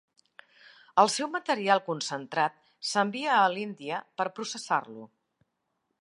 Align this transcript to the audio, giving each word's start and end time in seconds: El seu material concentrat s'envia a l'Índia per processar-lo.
El 1.01 1.11
seu 1.15 1.29
material 1.35 1.83
concentrat 1.91 2.57
s'envia 2.93 3.35
a 3.37 3.45
l'Índia 3.57 4.03
per 4.21 4.29
processar-lo. 4.41 5.09